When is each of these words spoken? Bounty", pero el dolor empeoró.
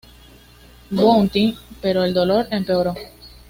Bounty", 0.89 1.55
pero 1.79 2.03
el 2.03 2.15
dolor 2.15 2.47
empeoró. 2.49 2.95